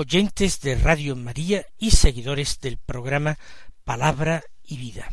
oyentes 0.00 0.62
de 0.62 0.76
Radio 0.76 1.14
María 1.14 1.66
y 1.76 1.90
seguidores 1.90 2.58
del 2.60 2.78
programa 2.78 3.38
Palabra 3.84 4.42
y 4.64 4.78
Vida. 4.78 5.12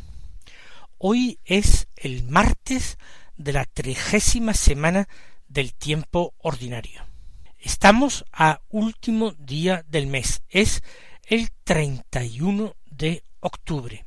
Hoy 0.97 1.39
es 1.43 1.89
el 1.97 2.23
martes 2.23 2.97
de 3.35 3.51
la 3.51 3.65
trigésima 3.65 4.53
semana 4.53 5.09
del 5.49 5.73
tiempo 5.73 6.35
ordinario. 6.37 7.05
Estamos 7.59 8.23
a 8.31 8.61
último 8.69 9.33
día 9.33 9.83
del 9.89 10.07
mes, 10.07 10.41
es 10.47 10.81
el 11.23 11.49
31 11.65 12.73
de 12.85 13.25
octubre. 13.41 14.05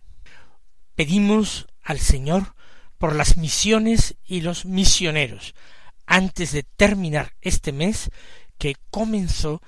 Pedimos 0.95 1.67
al 1.83 2.01
Señor 2.01 2.55
por 2.97 3.15
las 3.15 3.37
misiones 3.37 4.17
y 4.25 4.41
los 4.41 4.65
misioneros 4.65 5.55
antes 6.07 6.53
de 6.53 6.63
terminar 6.63 7.35
este 7.43 7.71
mes 7.71 8.09
que 8.57 8.77
comenzó 8.91 9.61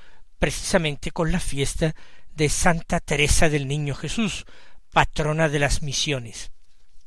precisamente 0.42 1.12
con 1.12 1.30
la 1.30 1.38
fiesta 1.38 1.94
de 2.34 2.48
Santa 2.48 2.98
Teresa 2.98 3.48
del 3.48 3.68
Niño 3.68 3.94
Jesús, 3.94 4.44
patrona 4.90 5.48
de 5.48 5.60
las 5.60 5.82
misiones, 5.82 6.50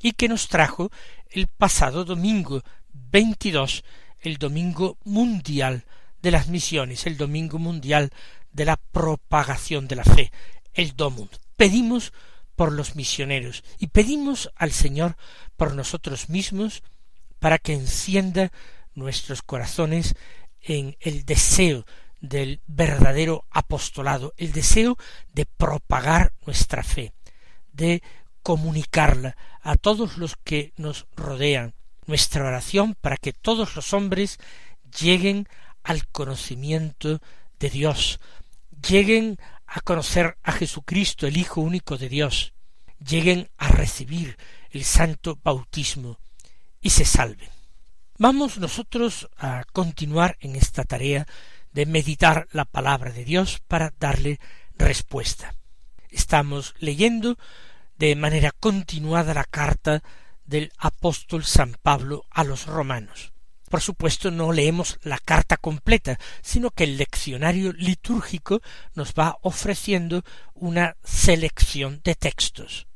y 0.02 0.14
que 0.14 0.30
nos 0.30 0.47
trajo 0.47 0.89
el 1.30 1.47
pasado 1.47 2.06
domingo 2.06 2.63
22, 2.94 3.83
el 4.22 4.38
domingo 4.38 4.97
mundial 5.03 5.83
de 6.22 6.31
las 6.31 6.47
misiones, 6.47 7.08
el 7.08 7.17
domingo 7.17 7.59
mundial 7.59 8.09
de 8.53 8.63
la 8.63 8.78
propagación 8.78 9.89
de 9.89 9.97
la 9.97 10.06
fe, 10.06 10.31
el 10.73 10.95
Domund. 10.95 11.31
Pedimos 11.58 12.13
por 12.56 12.72
los 12.72 12.95
misioneros 12.95 13.66
y 13.80 13.88
pedimos 13.88 14.50
al 14.56 14.72
Señor 14.72 15.17
por 15.58 15.75
nosotros 15.75 16.30
mismos 16.30 16.83
para 17.39 17.58
que 17.58 17.73
encienda 17.73 18.53
nuestros 18.94 19.41
corazones 19.41 20.16
en 20.61 20.95
el 21.02 21.25
deseo 21.25 21.86
del 22.27 22.61
verdadero 22.67 23.45
apostolado, 23.49 24.33
el 24.37 24.51
deseo 24.51 24.97
de 25.33 25.45
propagar 25.45 26.33
nuestra 26.45 26.83
fe, 26.83 27.13
de 27.73 28.01
comunicarla 28.43 29.35
a 29.61 29.75
todos 29.75 30.17
los 30.17 30.35
que 30.35 30.73
nos 30.77 31.07
rodean, 31.15 31.73
nuestra 32.05 32.45
oración 32.45 32.95
para 32.99 33.17
que 33.17 33.33
todos 33.33 33.75
los 33.75 33.93
hombres 33.93 34.37
lleguen 34.99 35.47
al 35.83 36.07
conocimiento 36.07 37.19
de 37.59 37.69
Dios, 37.69 38.19
lleguen 38.87 39.37
a 39.65 39.81
conocer 39.81 40.37
a 40.43 40.51
Jesucristo, 40.51 41.27
el 41.27 41.37
Hijo 41.37 41.61
único 41.61 41.97
de 41.97 42.09
Dios, 42.09 42.53
lleguen 42.99 43.49
a 43.57 43.69
recibir 43.69 44.37
el 44.69 44.83
santo 44.83 45.39
bautismo 45.43 46.19
y 46.81 46.91
se 46.91 47.05
salven. 47.05 47.49
Vamos 48.17 48.57
nosotros 48.59 49.27
a 49.37 49.63
continuar 49.73 50.37
en 50.39 50.55
esta 50.55 50.83
tarea 50.83 51.25
de 51.75 51.86
meditar 51.86 52.47
la 52.53 52.63
palabra 52.63 53.12
de 53.12 53.25
Dios 53.25 53.62
para 53.68 53.94
darle 54.00 54.40
respuesta. 54.78 55.56
Estamos 56.09 56.74
leyendo 56.80 57.38
de 57.97 58.16
manera 58.16 58.52
continuada 58.52 59.34
la 59.34 59.44
carta 59.44 60.02
del 60.46 60.72
apóstol 60.78 61.44
San 61.44 61.75
Pablo 61.84 62.24
a 62.31 62.46
los 62.46 62.66
romanos. 62.66 63.34
Por 63.69 63.81
supuesto 63.81 64.31
no 64.31 64.53
leemos 64.53 65.00
la 65.03 65.19
carta 65.19 65.58
completa, 65.58 66.18
sino 66.41 66.72
que 66.72 66.86
el 66.86 66.96
leccionario 66.96 67.74
litúrgico 67.74 68.62
nos 68.94 69.13
va 69.13 69.38
ofreciendo 69.42 70.24
una 70.53 70.96
selección 71.03 72.00
de 72.06 72.16
textos. 72.16 72.88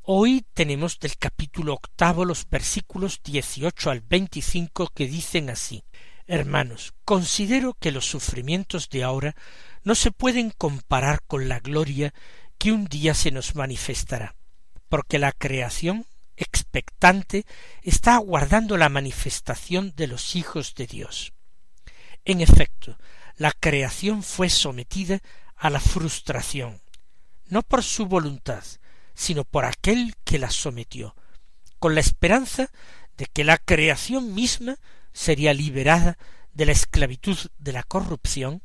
Hoy 0.00 0.46
tenemos 0.54 0.98
del 0.98 1.18
capítulo 1.18 1.74
octavo 1.74 2.24
los 2.24 2.48
versículos 2.48 3.20
dieciocho 3.22 3.90
al 3.90 4.00
veinticinco 4.00 4.88
que 4.88 5.06
dicen 5.06 5.50
así 5.50 5.84
Hermanos, 6.26 6.94
considero 7.04 7.74
que 7.74 7.92
los 7.92 8.06
sufrimientos 8.06 8.88
de 8.88 9.02
ahora 9.02 9.34
no 9.82 9.94
se 9.94 10.12
pueden 10.12 10.50
comparar 10.50 11.22
con 11.26 11.48
la 11.48 11.60
gloria 11.60 12.14
que 12.58 12.72
un 12.72 12.84
día 12.84 13.14
se 13.14 13.30
nos 13.30 13.54
manifestará, 13.54 14.36
porque 14.88 15.18
la 15.18 15.32
creación 15.32 16.06
expectante 16.36 17.44
está 17.82 18.14
aguardando 18.14 18.76
la 18.76 18.88
manifestación 18.88 19.92
de 19.96 20.06
los 20.06 20.36
hijos 20.36 20.74
de 20.74 20.86
Dios. 20.86 21.32
En 22.24 22.40
efecto, 22.40 22.96
la 23.36 23.52
creación 23.52 24.22
fue 24.22 24.48
sometida 24.48 25.20
a 25.56 25.70
la 25.70 25.80
frustración, 25.80 26.80
no 27.46 27.62
por 27.62 27.82
su 27.82 28.06
voluntad, 28.06 28.62
sino 29.14 29.44
por 29.44 29.64
aquel 29.64 30.14
que 30.24 30.38
la 30.38 30.50
sometió, 30.50 31.16
con 31.78 31.94
la 31.94 32.00
esperanza 32.00 32.70
de 33.16 33.26
que 33.26 33.44
la 33.44 33.58
creación 33.58 34.34
misma 34.34 34.78
sería 35.12 35.54
liberada 35.54 36.18
de 36.52 36.66
la 36.66 36.72
esclavitud 36.72 37.38
de 37.58 37.72
la 37.72 37.82
corrupción 37.82 38.62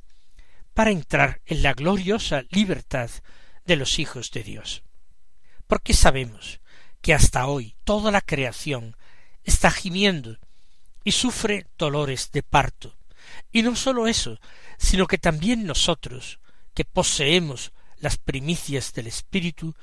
para 0.74 0.92
entrar 0.92 1.42
en 1.46 1.64
la 1.64 1.74
gloriosa 1.74 2.44
libertad 2.50 3.10
de 3.66 3.76
los 3.76 4.00
hijos 4.00 4.32
de 4.32 4.44
Dios. 4.44 4.84
Porque 5.66 5.94
sabemos 5.94 6.62
que 7.02 7.14
hasta 7.14 7.48
hoy 7.48 7.76
toda 7.84 8.12
la 8.12 8.22
creación 8.22 8.96
está 9.44 9.72
gimiendo 9.72 10.38
y 11.04 11.14
sufre 11.14 11.68
dolores 11.78 12.32
de 12.32 12.44
parto. 12.44 12.98
Y 13.52 13.62
no 13.62 13.76
sólo 13.76 14.08
eso, 14.08 14.40
sino 14.78 15.08
que 15.08 15.18
también 15.18 15.66
nosotros, 15.66 16.40
que 16.74 16.86
poseemos 16.86 17.72
las 17.98 18.18
primicias 18.18 18.94
del 18.94 19.08
Espíritu, 19.08 19.76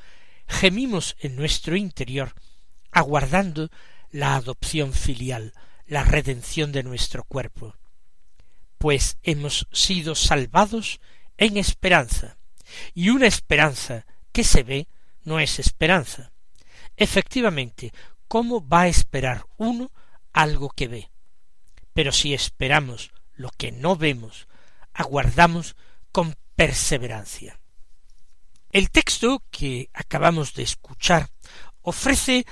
gemimos 0.46 1.16
en 1.18 1.36
nuestro 1.36 1.76
interior, 1.76 2.34
aguardando 2.92 3.70
la 4.10 4.36
adopción 4.36 4.92
filial, 4.92 5.54
la 5.86 6.04
redención 6.04 6.72
de 6.72 6.82
nuestro 6.82 7.24
cuerpo. 7.24 7.76
Pues 8.78 9.18
hemos 9.22 9.66
sido 9.72 10.14
salvados 10.14 11.00
en 11.36 11.56
esperanza, 11.56 12.36
y 12.94 13.10
una 13.10 13.26
esperanza 13.26 14.06
que 14.32 14.44
se 14.44 14.62
ve 14.62 14.88
no 15.22 15.40
es 15.40 15.58
esperanza. 15.58 16.32
Efectivamente, 16.96 17.92
¿cómo 18.28 18.66
va 18.66 18.82
a 18.82 18.88
esperar 18.88 19.46
uno 19.56 19.90
algo 20.32 20.70
que 20.70 20.88
ve? 20.88 21.10
Pero 21.92 22.12
si 22.12 22.34
esperamos 22.34 23.12
lo 23.34 23.50
que 23.50 23.72
no 23.72 23.96
vemos, 23.96 24.48
aguardamos 24.92 25.76
con 26.12 26.36
perseverancia. 26.56 27.60
El 28.70 28.90
texto 28.90 29.42
que 29.50 29.88
acabamos 29.92 30.54
de 30.54 30.64
escuchar 30.64 31.28
ofrece 31.82 32.44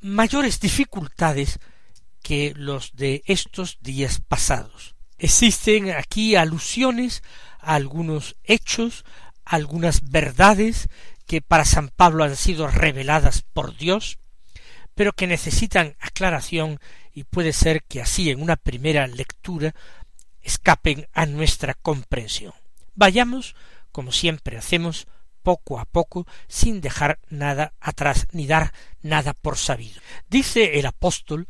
mayores 0.00 0.60
dificultades 0.60 1.58
que 2.22 2.52
los 2.56 2.94
de 2.96 3.22
estos 3.26 3.78
días 3.80 4.20
pasados. 4.26 4.94
Existen 5.18 5.90
aquí 5.90 6.36
alusiones 6.36 7.22
a 7.58 7.74
algunos 7.74 8.36
hechos, 8.44 9.04
a 9.44 9.56
algunas 9.56 10.10
verdades 10.10 10.88
que 11.26 11.42
para 11.42 11.64
San 11.64 11.88
Pablo 11.88 12.24
han 12.24 12.36
sido 12.36 12.66
reveladas 12.68 13.42
por 13.42 13.76
Dios, 13.76 14.18
pero 14.94 15.12
que 15.12 15.26
necesitan 15.26 15.96
aclaración 16.00 16.80
y 17.12 17.24
puede 17.24 17.52
ser 17.52 17.82
que 17.84 18.00
así 18.00 18.30
en 18.30 18.42
una 18.42 18.56
primera 18.56 19.06
lectura 19.06 19.74
escapen 20.42 21.06
a 21.12 21.26
nuestra 21.26 21.74
comprensión. 21.74 22.52
Vayamos, 22.94 23.54
como 23.92 24.12
siempre 24.12 24.56
hacemos, 24.56 25.06
poco 25.42 25.78
a 25.78 25.84
poco, 25.84 26.26
sin 26.48 26.80
dejar 26.80 27.18
nada 27.28 27.72
atrás 27.80 28.26
ni 28.32 28.46
dar 28.46 28.72
nada 29.02 29.32
por 29.32 29.56
sabido. 29.56 30.00
Dice 30.28 30.78
el 30.78 30.86
apóstol 30.86 31.48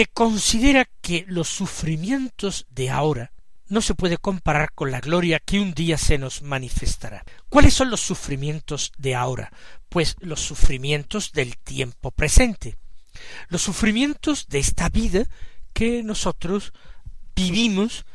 que 0.00 0.06
considera 0.06 0.88
que 1.02 1.26
los 1.28 1.46
sufrimientos 1.46 2.64
de 2.70 2.88
ahora 2.88 3.32
no 3.68 3.82
se 3.82 3.94
puede 3.94 4.16
comparar 4.16 4.72
con 4.72 4.90
la 4.90 4.98
gloria 4.98 5.40
que 5.40 5.60
un 5.60 5.74
día 5.74 5.98
se 5.98 6.16
nos 6.16 6.40
manifestará. 6.40 7.22
¿Cuáles 7.50 7.74
son 7.74 7.90
los 7.90 8.00
sufrimientos 8.00 8.92
de 8.96 9.14
ahora? 9.14 9.52
Pues 9.90 10.16
los 10.20 10.40
sufrimientos 10.40 11.32
del 11.32 11.58
tiempo 11.58 12.12
presente, 12.12 12.78
los 13.48 13.60
sufrimientos 13.60 14.48
de 14.48 14.60
esta 14.60 14.88
vida 14.88 15.28
que 15.74 16.02
nosotros 16.02 16.72
vivimos 17.36 18.06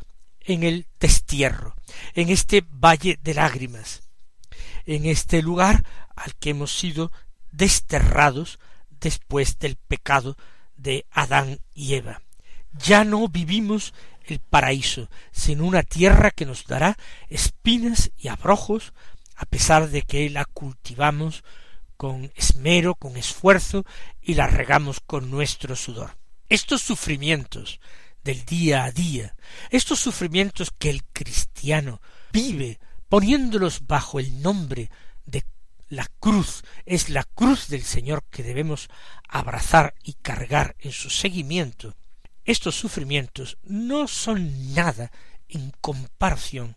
en 0.41 0.63
el 0.63 0.87
destierro, 0.99 1.75
en 2.15 2.29
este 2.29 2.63
valle 2.67 3.19
de 3.21 3.35
lágrimas, 3.35 4.01
en 4.87 5.05
este 5.05 5.43
lugar 5.43 5.83
al 6.15 6.33
que 6.33 6.49
hemos 6.49 6.75
sido 6.75 7.11
desterrados 7.51 8.57
después 8.89 9.59
del 9.59 9.75
pecado 9.75 10.35
de 10.77 11.05
Adán 11.11 11.59
y 11.73 11.95
Eva. 11.95 12.21
Ya 12.73 13.03
no 13.03 13.27
vivimos 13.27 13.93
el 14.25 14.39
paraíso, 14.39 15.09
sino 15.31 15.65
una 15.65 15.83
tierra 15.83 16.31
que 16.31 16.45
nos 16.45 16.65
dará 16.65 16.97
espinas 17.29 18.11
y 18.17 18.27
abrojos, 18.27 18.93
a 19.35 19.45
pesar 19.45 19.89
de 19.89 20.01
que 20.01 20.29
la 20.29 20.45
cultivamos 20.45 21.43
con 21.97 22.31
esmero, 22.35 22.95
con 22.95 23.17
esfuerzo, 23.17 23.85
y 24.21 24.33
la 24.33 24.47
regamos 24.47 24.99
con 24.99 25.29
nuestro 25.29 25.75
sudor. 25.75 26.17
Estos 26.49 26.81
sufrimientos 26.81 27.79
del 28.23 28.43
día 28.45 28.83
a 28.83 28.91
día, 28.91 29.35
estos 29.69 29.99
sufrimientos 29.99 30.71
que 30.77 30.89
el 30.89 31.03
cristiano 31.05 32.01
vive 32.33 32.79
poniéndolos 33.07 33.85
bajo 33.85 34.19
el 34.19 34.41
nombre 34.41 34.89
de 35.25 35.43
la 35.87 36.07
cruz, 36.19 36.63
es 36.85 37.09
la 37.09 37.23
cruz 37.23 37.67
del 37.67 37.83
Señor 37.83 38.23
que 38.29 38.43
debemos 38.43 38.89
abrazar 39.27 39.93
y 40.03 40.13
cargar 40.13 40.75
en 40.79 40.91
su 40.91 41.09
seguimiento, 41.09 41.95
estos 42.45 42.75
sufrimientos 42.75 43.57
no 43.63 44.07
son 44.07 44.73
nada 44.75 45.11
en 45.49 45.71
comparación 45.81 46.75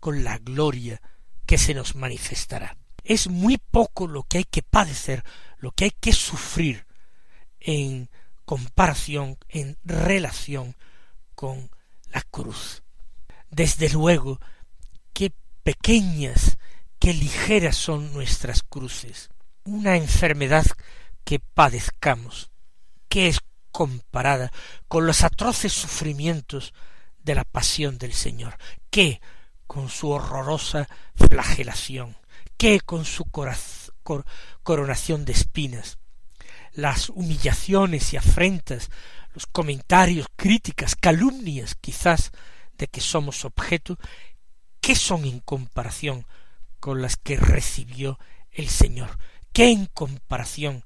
con 0.00 0.24
la 0.24 0.38
gloria 0.38 1.00
que 1.44 1.58
se 1.58 1.74
nos 1.74 1.94
manifestará. 1.94 2.78
Es 3.04 3.28
muy 3.28 3.58
poco 3.58 4.06
lo 4.06 4.22
que 4.22 4.38
hay 4.38 4.44
que 4.44 4.62
padecer, 4.62 5.22
lo 5.58 5.72
que 5.72 5.84
hay 5.84 5.90
que 5.90 6.12
sufrir 6.12 6.86
en 7.60 8.08
comparación, 8.46 9.36
en 9.48 9.76
relación 9.84 10.74
con 11.34 11.70
la 12.10 12.22
cruz. 12.22 12.82
Desde 13.50 13.90
luego, 13.90 14.40
qué 15.12 15.32
pequeñas, 15.62 16.56
qué 17.00 17.14
ligeras 17.14 17.76
son 17.76 18.12
nuestras 18.12 18.62
cruces. 18.62 19.30
Una 19.64 19.96
enfermedad 19.96 20.66
que 21.24 21.40
padezcamos, 21.40 22.50
que 23.08 23.26
es 23.28 23.40
comparada 23.72 24.52
con 24.86 25.06
los 25.06 25.22
atroces 25.22 25.72
sufrimientos 25.72 26.74
de 27.24 27.34
la 27.34 27.44
pasión 27.44 27.98
del 27.98 28.12
Señor, 28.12 28.56
que 28.90 29.20
con 29.66 29.88
su 29.88 30.10
horrorosa 30.10 30.88
flagelación, 31.14 32.16
que 32.56 32.80
con 32.80 33.04
su 33.04 33.24
coronación 34.62 35.24
de 35.24 35.32
espinas, 35.32 35.98
las 36.72 37.08
humillaciones 37.08 38.12
y 38.12 38.18
afrentas, 38.18 38.90
los 39.32 39.46
comentarios, 39.46 40.26
críticas, 40.36 40.96
calumnias 40.96 41.76
quizás 41.76 42.30
de 42.76 42.88
que 42.88 43.00
somos 43.00 43.44
objeto, 43.44 43.98
¿qué 44.80 44.94
son 44.94 45.24
en 45.24 45.40
comparación 45.40 46.26
con 46.80 47.02
las 47.02 47.16
que 47.16 47.36
recibió 47.36 48.18
el 48.50 48.68
Señor? 48.68 49.18
¿Qué 49.52 49.70
en 49.70 49.86
comparación 49.86 50.84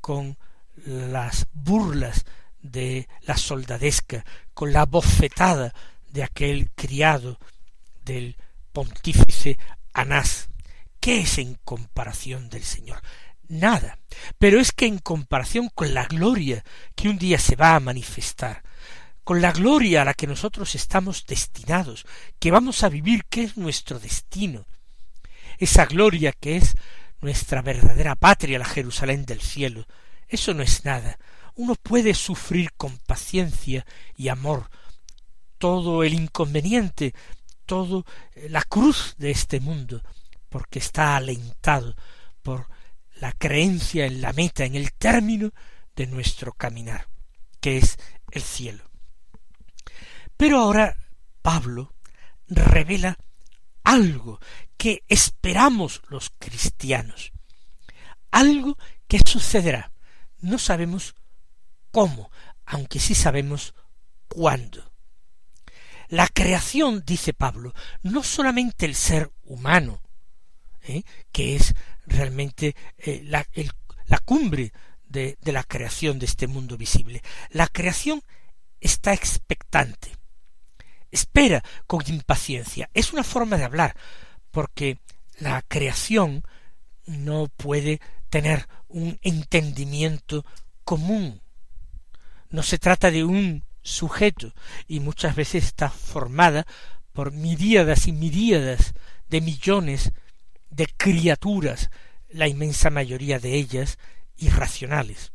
con 0.00 0.38
las 0.84 1.46
burlas 1.52 2.24
de 2.62 3.08
la 3.22 3.36
soldadesca, 3.36 4.24
con 4.54 4.72
la 4.72 4.86
bofetada 4.86 5.74
de 6.10 6.22
aquel 6.22 6.70
criado 6.74 7.38
del 8.04 8.36
pontífice 8.72 9.58
Anás. 9.92 10.48
¿Qué 11.00 11.20
es 11.20 11.38
en 11.38 11.54
comparación 11.64 12.48
del 12.50 12.62
Señor? 12.62 13.00
Nada. 13.48 13.98
Pero 14.38 14.60
es 14.60 14.72
que 14.72 14.86
en 14.86 14.98
comparación 14.98 15.70
con 15.74 15.94
la 15.94 16.04
gloria 16.04 16.64
que 16.94 17.08
un 17.08 17.18
día 17.18 17.38
se 17.38 17.56
va 17.56 17.74
a 17.74 17.80
manifestar, 17.80 18.62
con 19.24 19.40
la 19.40 19.52
gloria 19.52 20.02
a 20.02 20.04
la 20.04 20.14
que 20.14 20.26
nosotros 20.26 20.74
estamos 20.74 21.26
destinados, 21.26 22.04
que 22.38 22.50
vamos 22.50 22.84
a 22.84 22.88
vivir, 22.88 23.24
que 23.24 23.44
es 23.44 23.56
nuestro 23.56 23.98
destino, 23.98 24.66
esa 25.60 25.84
gloria 25.86 26.32
que 26.32 26.56
es 26.56 26.74
nuestra 27.20 27.62
verdadera 27.62 28.16
patria, 28.16 28.58
la 28.58 28.64
Jerusalén 28.64 29.26
del 29.26 29.40
cielo, 29.40 29.86
eso 30.26 30.54
no 30.54 30.62
es 30.62 30.84
nada. 30.84 31.18
Uno 31.54 31.74
puede 31.74 32.14
sufrir 32.14 32.72
con 32.72 32.98
paciencia 32.98 33.84
y 34.16 34.28
amor 34.28 34.70
todo 35.58 36.02
el 36.02 36.14
inconveniente, 36.14 37.14
todo 37.66 38.06
eh, 38.34 38.48
la 38.48 38.62
cruz 38.62 39.14
de 39.18 39.30
este 39.30 39.60
mundo, 39.60 40.02
porque 40.48 40.78
está 40.78 41.16
alentado 41.16 41.94
por 42.42 42.66
la 43.16 43.32
creencia 43.32 44.06
en 44.06 44.22
la 44.22 44.32
meta, 44.32 44.64
en 44.64 44.74
el 44.74 44.92
término 44.94 45.50
de 45.94 46.06
nuestro 46.06 46.52
caminar, 46.54 47.08
que 47.60 47.76
es 47.76 47.98
el 48.30 48.42
cielo. 48.42 48.84
Pero 50.38 50.58
ahora 50.58 50.96
Pablo 51.42 51.92
revela 52.48 53.18
algo 53.84 54.40
que 54.76 55.02
esperamos 55.08 56.02
los 56.08 56.30
cristianos, 56.38 57.32
algo 58.30 58.78
que 59.08 59.18
sucederá, 59.18 59.92
no 60.40 60.58
sabemos 60.58 61.14
cómo, 61.90 62.30
aunque 62.64 63.00
sí 63.00 63.14
sabemos 63.14 63.74
cuándo. 64.28 64.90
La 66.08 66.26
creación, 66.26 67.04
dice 67.06 67.32
Pablo, 67.32 67.72
no 68.02 68.22
solamente 68.22 68.86
el 68.86 68.94
ser 68.94 69.30
humano, 69.44 70.02
¿eh? 70.82 71.02
que 71.30 71.56
es 71.56 71.74
realmente 72.06 72.74
eh, 72.98 73.22
la, 73.24 73.46
la, 74.06 74.18
cumbre 74.18 74.72
de, 75.04 75.38
de 75.40 75.52
la 75.52 75.62
creación 75.62 76.18
de 76.18 76.26
este 76.26 76.46
mundo 76.46 76.76
visible. 76.76 77.22
La 77.50 77.68
creación 77.68 78.22
está 78.80 79.12
expectante, 79.12 80.16
espera 81.10 81.62
con 81.86 82.02
impaciencia. 82.06 82.90
Es 82.94 83.12
una 83.12 83.24
forma 83.24 83.56
de 83.56 83.64
hablar, 83.64 83.96
porque 84.50 84.98
la 85.38 85.62
creación 85.62 86.44
no 87.06 87.48
puede 87.56 88.00
tener 88.28 88.68
un 88.88 89.18
entendimiento 89.22 90.44
común. 90.84 91.40
No 92.50 92.62
se 92.62 92.78
trata 92.78 93.10
de 93.10 93.24
un 93.24 93.64
sujeto 93.82 94.52
y 94.86 95.00
muchas 95.00 95.34
veces 95.34 95.64
está 95.64 95.88
formada 95.88 96.66
por 97.12 97.32
miríadas 97.32 98.06
y 98.06 98.12
miríadas 98.12 98.94
de 99.28 99.40
millones 99.40 100.12
de 100.70 100.86
criaturas, 100.96 101.90
la 102.28 102.48
inmensa 102.48 102.90
mayoría 102.90 103.38
de 103.38 103.54
ellas 103.54 103.98
irracionales. 104.36 105.32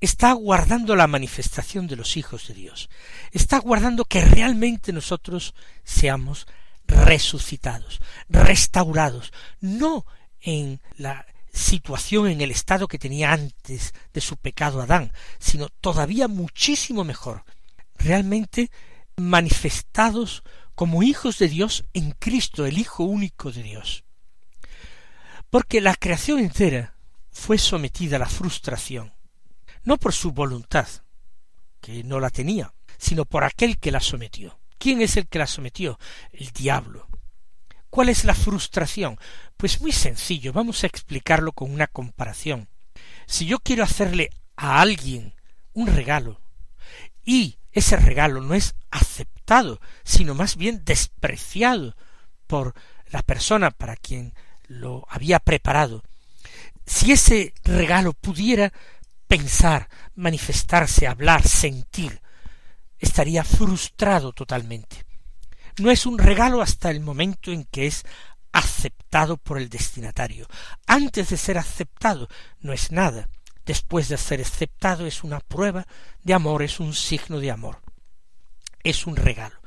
Está 0.00 0.32
guardando 0.32 0.94
la 0.94 1.06
manifestación 1.06 1.86
de 1.86 1.96
los 1.96 2.16
hijos 2.16 2.46
de 2.48 2.54
Dios. 2.54 2.88
Está 3.32 3.58
guardando 3.58 4.04
que 4.04 4.20
realmente 4.24 4.92
nosotros 4.92 5.54
seamos 5.84 6.46
resucitados, 6.86 8.00
restaurados, 8.28 9.32
no 9.60 10.06
en 10.40 10.80
la 10.96 11.26
situación 11.52 12.28
en 12.28 12.40
el 12.40 12.50
estado 12.50 12.86
que 12.86 12.98
tenía 12.98 13.32
antes 13.32 13.92
de 14.12 14.20
su 14.20 14.36
pecado 14.36 14.80
Adán, 14.80 15.12
sino 15.38 15.68
todavía 15.68 16.28
muchísimo 16.28 17.04
mejor, 17.04 17.44
realmente 17.96 18.70
manifestados 19.16 20.44
como 20.74 21.02
hijos 21.02 21.38
de 21.38 21.48
Dios 21.48 21.84
en 21.92 22.12
Cristo, 22.12 22.64
el 22.64 22.78
Hijo 22.78 23.02
único 23.02 23.50
de 23.50 23.64
Dios. 23.64 24.04
Porque 25.50 25.80
la 25.80 25.96
creación 25.96 26.38
entera 26.38 26.94
fue 27.30 27.58
sometida 27.58 28.16
a 28.16 28.20
la 28.20 28.28
frustración, 28.28 29.12
no 29.88 29.96
por 29.96 30.12
su 30.12 30.32
voluntad, 30.32 30.86
que 31.80 32.04
no 32.04 32.20
la 32.20 32.28
tenía, 32.28 32.74
sino 32.98 33.24
por 33.24 33.42
aquel 33.42 33.78
que 33.78 33.90
la 33.90 34.00
sometió. 34.00 34.60
¿Quién 34.76 35.00
es 35.00 35.16
el 35.16 35.26
que 35.28 35.38
la 35.38 35.46
sometió? 35.46 35.98
El 36.30 36.50
diablo. 36.50 37.08
¿Cuál 37.88 38.10
es 38.10 38.26
la 38.26 38.34
frustración? 38.34 39.18
Pues 39.56 39.80
muy 39.80 39.92
sencillo, 39.92 40.52
vamos 40.52 40.84
a 40.84 40.88
explicarlo 40.88 41.52
con 41.52 41.72
una 41.72 41.86
comparación. 41.86 42.68
Si 43.24 43.46
yo 43.46 43.60
quiero 43.60 43.82
hacerle 43.82 44.28
a 44.56 44.82
alguien 44.82 45.32
un 45.72 45.86
regalo 45.86 46.38
y 47.24 47.56
ese 47.72 47.96
regalo 47.96 48.42
no 48.42 48.52
es 48.52 48.74
aceptado, 48.90 49.80
sino 50.04 50.34
más 50.34 50.56
bien 50.56 50.84
despreciado 50.84 51.96
por 52.46 52.74
la 53.08 53.22
persona 53.22 53.70
para 53.70 53.96
quien 53.96 54.34
lo 54.66 55.06
había 55.08 55.38
preparado, 55.38 56.04
si 56.84 57.12
ese 57.12 57.54
regalo 57.64 58.12
pudiera 58.12 58.70
pensar, 59.28 59.88
manifestarse, 60.16 61.06
hablar, 61.06 61.46
sentir, 61.46 62.20
estaría 62.98 63.44
frustrado 63.44 64.32
totalmente 64.32 65.08
no 65.78 65.90
es 65.90 66.06
un 66.06 66.18
regalo 66.18 66.60
hasta 66.60 66.90
el 66.90 67.00
momento 67.00 67.52
en 67.52 67.64
que 67.64 67.86
es 67.86 68.04
aceptado 68.52 69.36
por 69.36 69.58
el 69.58 69.68
destinatario. 69.68 70.46
Antes 70.86 71.30
de 71.30 71.36
ser 71.36 71.58
aceptado 71.58 72.28
no 72.60 72.72
es 72.72 72.90
nada. 72.92 73.28
Después 73.64 74.08
de 74.08 74.16
ser 74.16 74.40
aceptado 74.40 75.06
es 75.06 75.22
una 75.24 75.40
prueba 75.40 75.86
de 76.22 76.34
amor, 76.34 76.62
es 76.62 76.80
un 76.80 76.94
signo 76.94 77.38
de 77.38 77.50
amor. 77.50 77.80
Es 78.82 79.06
un 79.06 79.16
regalo. 79.16 79.60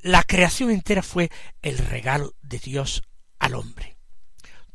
La 0.00 0.22
creación 0.22 0.70
entera 0.70 1.02
fue 1.02 1.30
el 1.62 1.78
regalo 1.78 2.34
de 2.42 2.58
Dios 2.58 3.02
al 3.38 3.54
hombre. 3.54 3.96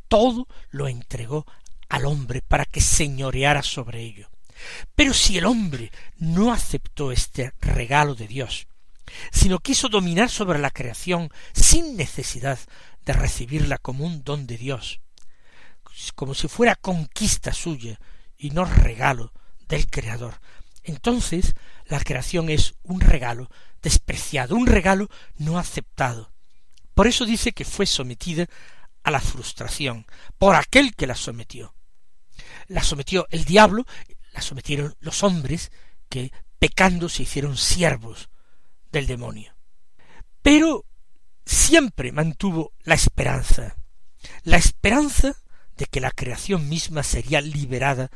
Todo 0.07 0.47
lo 0.69 0.87
entregó 0.87 1.45
al 1.89 2.05
hombre 2.05 2.41
para 2.41 2.65
que 2.65 2.81
señoreara 2.81 3.61
sobre 3.61 4.01
ello. 4.01 4.28
Pero 4.95 5.13
si 5.13 5.37
el 5.37 5.45
hombre 5.45 5.91
no 6.17 6.51
aceptó 6.51 7.11
este 7.11 7.53
regalo 7.59 8.15
de 8.15 8.27
Dios, 8.27 8.67
sino 9.31 9.59
quiso 9.59 9.89
dominar 9.89 10.29
sobre 10.29 10.59
la 10.59 10.71
creación 10.71 11.29
sin 11.53 11.97
necesidad 11.97 12.59
de 13.05 13.13
recibirla 13.13 13.77
como 13.77 14.05
un 14.05 14.23
don 14.23 14.47
de 14.47 14.57
Dios, 14.57 15.01
como 16.15 16.33
si 16.33 16.47
fuera 16.47 16.75
conquista 16.75 17.53
suya 17.53 17.99
y 18.37 18.51
no 18.51 18.65
regalo 18.65 19.33
del 19.67 19.89
Creador. 19.89 20.39
Entonces 20.83 21.55
la 21.85 21.99
creación 21.99 22.49
es 22.49 22.75
un 22.83 23.01
regalo 23.01 23.49
despreciado, 23.81 24.55
un 24.55 24.67
regalo 24.67 25.09
no 25.37 25.57
aceptado. 25.57 26.31
Por 26.93 27.07
eso 27.07 27.25
dice 27.25 27.51
que 27.51 27.65
fue 27.65 27.85
sometida 27.85 28.47
a 29.03 29.11
la 29.11 29.21
frustración 29.21 30.05
por 30.37 30.55
aquel 30.55 30.95
que 30.95 31.07
la 31.07 31.15
sometió. 31.15 31.73
La 32.67 32.83
sometió 32.83 33.27
el 33.31 33.45
diablo, 33.45 33.85
sometieron 34.41 34.95
los 34.99 35.23
hombres 35.23 35.71
que 36.09 36.31
pecando 36.59 37.09
se 37.09 37.23
hicieron 37.23 37.57
siervos 37.57 38.29
del 38.91 39.07
demonio. 39.07 39.55
Pero 40.41 40.85
siempre 41.45 42.11
mantuvo 42.11 42.73
la 42.83 42.95
esperanza, 42.95 43.75
la 44.43 44.57
esperanza 44.57 45.35
de 45.77 45.85
que 45.85 46.01
la 46.01 46.11
creación 46.11 46.67
misma 46.67 47.03
sería 47.03 47.41
liberada 47.41 48.09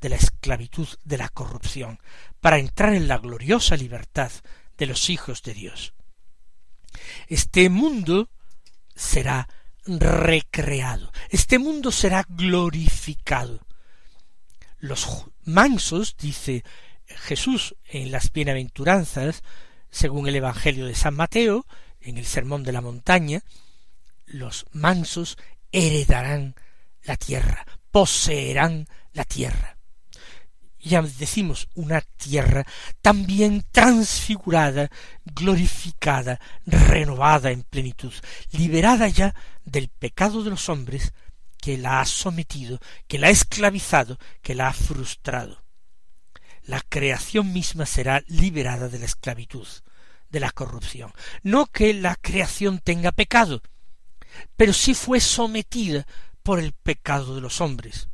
de 0.00 0.08
la 0.08 0.16
esclavitud 0.16 0.88
de 1.04 1.16
la 1.16 1.28
corrupción, 1.28 1.98
para 2.40 2.58
entrar 2.58 2.92
en 2.94 3.08
la 3.08 3.18
gloriosa 3.18 3.76
libertad 3.76 4.30
de 4.76 4.86
los 4.86 5.08
hijos 5.08 5.42
de 5.42 5.54
Dios. 5.54 5.94
Este 7.28 7.70
mundo 7.70 8.28
será 8.94 9.48
recreado, 9.86 11.12
este 11.30 11.58
mundo 11.58 11.90
será 11.90 12.24
glorificado. 12.28 13.60
Los 14.84 15.24
mansos, 15.44 16.14
dice 16.18 16.62
Jesús 17.06 17.74
en 17.86 18.12
las 18.12 18.30
bienaventuranzas, 18.30 19.42
según 19.90 20.28
el 20.28 20.36
Evangelio 20.36 20.84
de 20.84 20.94
San 20.94 21.14
Mateo, 21.14 21.64
en 22.02 22.18
el 22.18 22.26
Sermón 22.26 22.64
de 22.64 22.72
la 22.72 22.82
Montaña, 22.82 23.40
los 24.26 24.66
mansos 24.72 25.38
heredarán 25.72 26.54
la 27.02 27.16
tierra, 27.16 27.64
poseerán 27.90 28.86
la 29.14 29.24
tierra. 29.24 29.78
Ya 30.80 31.00
decimos 31.00 31.70
una 31.74 32.02
tierra 32.02 32.66
también 33.00 33.64
transfigurada, 33.72 34.90
glorificada, 35.24 36.38
renovada 36.66 37.52
en 37.52 37.62
plenitud, 37.62 38.12
liberada 38.52 39.08
ya 39.08 39.34
del 39.64 39.88
pecado 39.88 40.44
de 40.44 40.50
los 40.50 40.68
hombres 40.68 41.14
que 41.64 41.78
la 41.78 42.02
ha 42.02 42.04
sometido, 42.04 42.78
que 43.08 43.18
la 43.18 43.28
ha 43.28 43.30
esclavizado, 43.30 44.18
que 44.42 44.54
la 44.54 44.68
ha 44.68 44.72
frustrado. 44.74 45.64
La 46.64 46.82
creación 46.82 47.54
misma 47.54 47.86
será 47.86 48.22
liberada 48.26 48.90
de 48.90 48.98
la 48.98 49.06
esclavitud, 49.06 49.66
de 50.28 50.40
la 50.40 50.50
corrupción. 50.50 51.10
No 51.42 51.64
que 51.64 51.94
la 51.94 52.16
creación 52.16 52.80
tenga 52.80 53.12
pecado, 53.12 53.62
pero 54.58 54.74
sí 54.74 54.92
fue 54.92 55.20
sometida 55.20 56.06
por 56.42 56.58
el 56.58 56.74
pecado 56.74 57.34
de 57.34 57.40
los 57.40 57.62
hombres, 57.62 58.08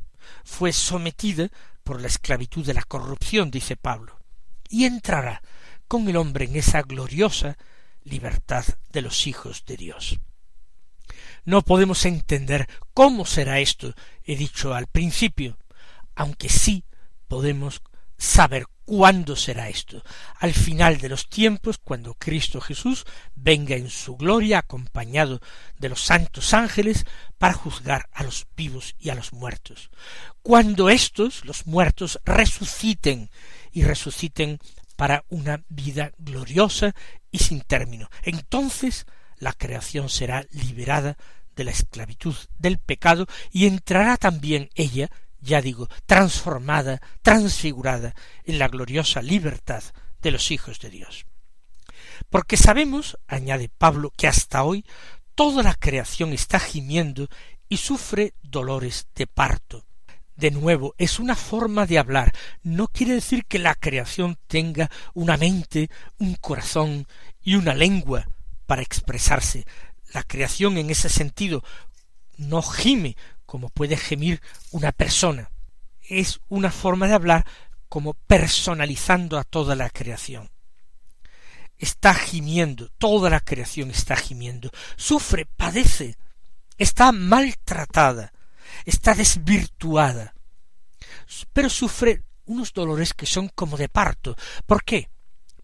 fue 0.45 0.71
sometida 0.71 1.49
por 1.83 1.99
la 1.99 2.07
esclavitud 2.07 2.65
de 2.65 2.73
la 2.73 2.83
corrupción, 2.83 3.51
dice 3.51 3.75
Pablo, 3.75 4.17
y 4.69 4.85
entrará 4.85 5.41
con 5.89 6.07
el 6.07 6.15
hombre 6.15 6.45
en 6.45 6.55
esa 6.55 6.83
gloriosa 6.83 7.57
libertad 8.05 8.63
de 8.93 9.01
los 9.01 9.27
hijos 9.27 9.65
de 9.65 9.75
Dios. 9.75 10.21
No 11.43 11.61
podemos 11.63 12.05
entender 12.05 12.67
cómo 12.93 13.25
será 13.25 13.59
esto, 13.59 13.93
he 14.23 14.35
dicho 14.35 14.73
al 14.73 14.87
principio, 14.87 15.57
aunque 16.15 16.49
sí 16.49 16.83
podemos 17.27 17.81
saber 18.17 18.65
cuándo 18.85 19.35
será 19.35 19.69
esto, 19.69 20.03
al 20.39 20.53
final 20.53 20.97
de 20.97 21.09
los 21.09 21.29
tiempos, 21.29 21.77
cuando 21.77 22.13
Cristo 22.13 22.61
Jesús 22.61 23.05
venga 23.35 23.75
en 23.75 23.89
su 23.89 24.17
gloria 24.17 24.59
acompañado 24.59 25.39
de 25.79 25.89
los 25.89 26.01
santos 26.01 26.53
ángeles 26.53 27.05
para 27.37 27.53
juzgar 27.53 28.09
a 28.11 28.23
los 28.23 28.45
vivos 28.55 28.95
y 28.99 29.09
a 29.09 29.15
los 29.15 29.33
muertos. 29.33 29.89
Cuando 30.43 30.89
éstos, 30.89 31.45
los 31.45 31.65
muertos, 31.65 32.19
resuciten 32.25 33.31
y 33.71 33.83
resuciten 33.83 34.59
para 34.97 35.23
una 35.29 35.63
vida 35.69 36.11
gloriosa 36.17 36.93
y 37.31 37.39
sin 37.39 37.61
término. 37.61 38.09
Entonces 38.23 39.07
la 39.41 39.53
creación 39.53 40.07
será 40.07 40.45
liberada 40.51 41.17
de 41.55 41.63
la 41.63 41.71
esclavitud 41.71 42.35
del 42.57 42.77
pecado 42.77 43.25
y 43.51 43.65
entrará 43.65 44.15
también 44.15 44.69
ella, 44.75 45.09
ya 45.39 45.61
digo, 45.61 45.89
transformada, 46.05 47.01
transfigurada 47.23 48.13
en 48.45 48.59
la 48.59 48.67
gloriosa 48.67 49.21
libertad 49.21 49.83
de 50.21 50.31
los 50.31 50.51
hijos 50.51 50.79
de 50.79 50.91
Dios. 50.91 51.25
Porque 52.29 52.55
sabemos, 52.55 53.17
añade 53.27 53.69
Pablo, 53.69 54.13
que 54.15 54.27
hasta 54.27 54.63
hoy 54.63 54.85
toda 55.33 55.63
la 55.63 55.73
creación 55.73 56.33
está 56.33 56.59
gimiendo 56.59 57.27
y 57.67 57.77
sufre 57.77 58.35
dolores 58.43 59.07
de 59.15 59.25
parto. 59.25 59.85
De 60.35 60.51
nuevo, 60.51 60.93
es 60.99 61.19
una 61.19 61.35
forma 61.35 61.87
de 61.87 61.97
hablar, 61.97 62.31
no 62.61 62.87
quiere 62.87 63.15
decir 63.15 63.45
que 63.45 63.57
la 63.57 63.73
creación 63.73 64.37
tenga 64.47 64.91
una 65.15 65.35
mente, 65.35 65.89
un 66.19 66.35
corazón 66.35 67.07
y 67.41 67.55
una 67.55 67.73
lengua 67.73 68.27
para 68.71 68.83
expresarse. 68.83 69.65
La 70.13 70.23
creación 70.23 70.77
en 70.77 70.89
ese 70.91 71.09
sentido 71.09 71.61
no 72.37 72.61
gime 72.61 73.17
como 73.45 73.67
puede 73.67 73.97
gemir 73.97 74.41
una 74.71 74.93
persona. 74.93 75.51
Es 75.99 76.39
una 76.47 76.71
forma 76.71 77.09
de 77.09 77.13
hablar 77.13 77.45
como 77.89 78.13
personalizando 78.13 79.37
a 79.37 79.43
toda 79.43 79.75
la 79.75 79.89
creación. 79.89 80.49
Está 81.77 82.13
gimiendo, 82.13 82.87
toda 82.97 83.29
la 83.29 83.41
creación 83.41 83.91
está 83.91 84.15
gimiendo, 84.15 84.71
sufre, 84.95 85.45
padece, 85.57 86.15
está 86.77 87.11
maltratada, 87.11 88.31
está 88.85 89.15
desvirtuada, 89.15 90.33
pero 91.51 91.69
sufre 91.69 92.23
unos 92.45 92.71
dolores 92.71 93.13
que 93.13 93.25
son 93.25 93.49
como 93.49 93.75
de 93.75 93.89
parto. 93.89 94.37
¿Por 94.65 94.85
qué? 94.85 95.10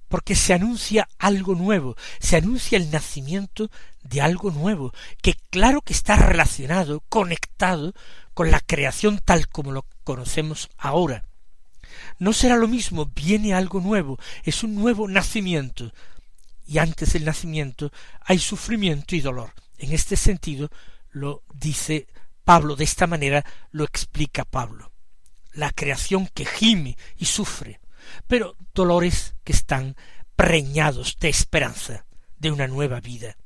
Porque 0.07 0.35
se 0.35 0.53
anuncia 0.53 1.07
algo 1.17 1.55
nuevo, 1.55 1.95
se 2.19 2.37
anuncia 2.37 2.77
el 2.77 2.91
nacimiento 2.91 3.69
de 4.03 4.21
algo 4.21 4.51
nuevo, 4.51 4.93
que 5.21 5.35
claro 5.49 5.81
que 5.81 5.93
está 5.93 6.15
relacionado, 6.15 7.03
conectado 7.09 7.93
con 8.33 8.51
la 8.51 8.59
creación 8.59 9.19
tal 9.23 9.47
como 9.49 9.71
lo 9.71 9.85
conocemos 10.03 10.69
ahora. 10.77 11.25
No 12.19 12.33
será 12.33 12.55
lo 12.55 12.67
mismo, 12.67 13.05
viene 13.13 13.53
algo 13.53 13.81
nuevo, 13.81 14.17
es 14.43 14.63
un 14.63 14.75
nuevo 14.75 15.07
nacimiento, 15.07 15.91
y 16.65 16.79
antes 16.79 17.13
del 17.13 17.25
nacimiento 17.25 17.91
hay 18.21 18.39
sufrimiento 18.39 19.15
y 19.15 19.21
dolor. 19.21 19.53
En 19.77 19.93
este 19.93 20.15
sentido 20.15 20.69
lo 21.11 21.43
dice 21.53 22.07
Pablo, 22.43 22.75
de 22.75 22.83
esta 22.83 23.07
manera 23.07 23.45
lo 23.71 23.83
explica 23.83 24.45
Pablo. 24.45 24.91
La 25.53 25.71
creación 25.71 26.27
que 26.27 26.45
gime 26.45 26.97
y 27.17 27.25
sufre 27.25 27.79
pero 28.27 28.55
dolores 28.73 29.35
que 29.43 29.53
están 29.53 29.95
preñados 30.35 31.17
de 31.19 31.29
esperanza, 31.29 32.05
de 32.37 32.51
una 32.51 32.67
nueva 32.67 32.99
vida. 32.99 33.37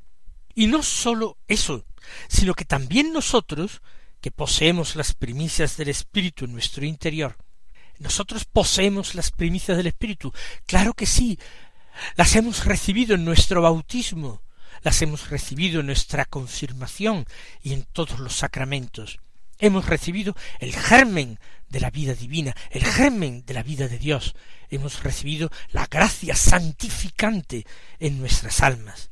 Y 0.54 0.68
no 0.68 0.84
sólo 0.84 1.38
eso, 1.48 1.86
sino 2.28 2.54
que 2.54 2.66
también 2.66 3.14
nosotros, 3.14 3.82
que 4.20 4.32
poseemos 4.32 4.96
las 4.96 5.14
primicias 5.14 5.78
del 5.78 5.90
Espíritu 5.90 6.46
en 6.46 6.54
nuestro 6.54 6.86
interior, 6.86 7.38
nosotros 8.00 8.46
poseemos 8.46 9.16
las 9.16 9.32
primicias 9.32 9.78
del 9.78 9.88
Espíritu, 9.88 10.34
claro 10.66 10.94
que 10.94 11.06
sí, 11.06 11.40
las 12.16 12.36
hemos 12.36 12.66
recibido 12.66 13.16
en 13.16 13.26
nuestro 13.26 13.62
bautismo, 13.62 14.42
las 14.82 15.02
hemos 15.02 15.30
recibido 15.30 15.82
en 15.82 15.86
nuestra 15.86 16.26
confirmación 16.26 17.26
y 17.62 17.74
en 17.74 17.84
todos 17.84 18.20
los 18.20 18.36
sacramentos. 18.36 19.20
Hemos 19.62 19.86
recibido 19.86 20.36
el 20.60 20.76
germen 20.76 21.40
de 21.70 21.80
la 21.80 21.92
vida 21.92 22.16
divina, 22.16 22.56
el 22.72 22.84
germen 22.84 23.46
de 23.46 23.54
la 23.54 23.62
vida 23.62 23.88
de 23.88 24.00
Dios. 24.00 24.36
Hemos 24.70 25.04
recibido 25.04 25.50
la 25.72 25.86
gracia 25.86 26.36
santificante 26.36 27.66
en 28.00 28.20
nuestras 28.20 28.62
almas. 28.62 29.12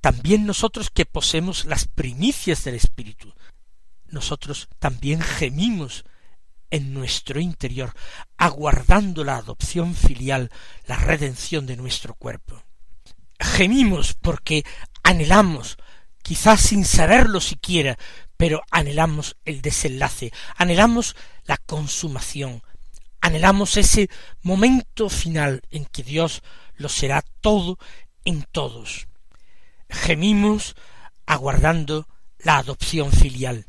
También 0.00 0.44
nosotros 0.44 0.90
que 0.90 1.06
poseemos 1.06 1.66
las 1.66 1.86
primicias 1.86 2.64
del 2.64 2.74
Espíritu, 2.74 3.32
nosotros 4.08 4.68
también 4.80 5.20
gemimos 5.20 6.04
en 6.70 6.92
nuestro 6.92 7.40
interior, 7.40 7.92
aguardando 8.36 9.22
la 9.22 9.36
adopción 9.36 9.94
filial, 9.94 10.50
la 10.86 10.96
redención 10.96 11.64
de 11.64 11.76
nuestro 11.76 12.14
cuerpo. 12.14 12.60
Gemimos 13.38 14.14
porque 14.14 14.64
anhelamos, 15.04 15.76
quizás 16.22 16.60
sin 16.60 16.84
saberlo 16.84 17.40
siquiera, 17.40 17.96
pero 18.36 18.62
anhelamos 18.70 19.36
el 19.44 19.62
desenlace, 19.62 20.32
anhelamos 20.56 21.16
la 21.44 21.56
consumación, 21.56 22.62
anhelamos 23.20 23.76
ese 23.76 24.08
momento 24.42 25.08
final 25.08 25.62
en 25.70 25.84
que 25.86 26.02
Dios 26.02 26.42
lo 26.76 26.88
será 26.88 27.24
todo 27.40 27.78
en 28.24 28.44
todos. 28.52 29.08
Gemimos 29.88 30.74
aguardando 31.26 32.06
la 32.38 32.58
adopción 32.58 33.12
filial. 33.12 33.66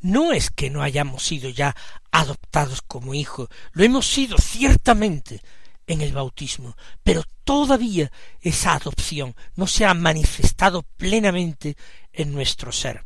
No 0.00 0.32
es 0.32 0.50
que 0.50 0.70
no 0.70 0.82
hayamos 0.82 1.24
sido 1.24 1.48
ya 1.48 1.74
adoptados 2.10 2.82
como 2.82 3.14
hijos, 3.14 3.48
lo 3.72 3.84
hemos 3.84 4.06
sido 4.06 4.36
ciertamente 4.38 5.40
en 5.86 6.00
el 6.00 6.12
bautismo, 6.12 6.76
pero 7.02 7.22
todavía 7.44 8.10
esa 8.40 8.74
adopción 8.74 9.34
no 9.54 9.66
se 9.66 9.84
ha 9.84 9.94
manifestado 9.94 10.82
plenamente 10.82 11.76
en 12.12 12.32
nuestro 12.32 12.72
ser. 12.72 13.05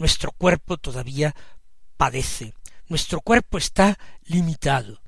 Nuestro 0.00 0.32
cuerpo 0.32 0.78
todavía 0.78 1.36
padece, 1.98 2.54
nuestro 2.88 3.20
cuerpo 3.20 3.58
está 3.58 3.98
limitado. 4.24 5.02